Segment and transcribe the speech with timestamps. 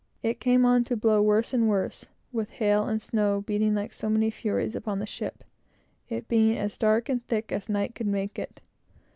[0.23, 4.09] It came on to blow worse and worse, with hail and snow beating like so
[4.09, 5.43] many furies upon the ship,
[6.09, 8.61] it being as dark and thick as night could make it.